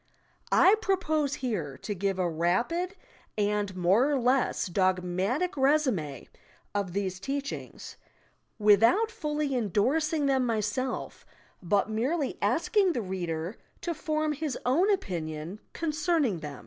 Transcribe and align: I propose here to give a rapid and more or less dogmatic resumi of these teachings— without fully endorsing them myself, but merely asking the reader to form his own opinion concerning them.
I 0.51 0.73
propose 0.81 1.35
here 1.35 1.77
to 1.77 1.93
give 1.93 2.17
a 2.17 2.27
rapid 2.27 2.95
and 3.37 3.75
more 3.75 4.09
or 4.09 4.17
less 4.19 4.65
dogmatic 4.65 5.51
resumi 5.53 6.27
of 6.73 6.93
these 6.93 7.19
teachings— 7.19 7.97
without 8.57 9.11
fully 9.11 9.53
endorsing 9.55 10.25
them 10.25 10.43
myself, 10.43 11.23
but 11.61 11.87
merely 11.91 12.39
asking 12.41 12.93
the 12.93 13.01
reader 13.03 13.57
to 13.81 13.93
form 13.93 14.33
his 14.33 14.57
own 14.65 14.89
opinion 14.91 15.59
concerning 15.71 16.39
them. 16.39 16.59